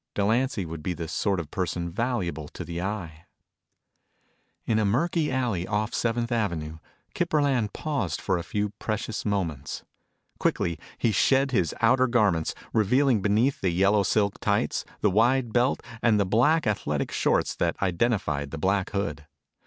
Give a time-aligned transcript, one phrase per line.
[0.15, 3.25] Delancy would be the sort of a person valuable to the Eye.
[4.65, 6.79] In a murky alley off Seventh Avenue,
[7.13, 9.83] Kip Burland paused for a few precious moments.
[10.39, 15.83] Quickly, he shed his outer garments, revealing beneath the yellow silk tights, the wide belt,
[16.01, 19.27] and the black athletic shorts that identified the Black Hood.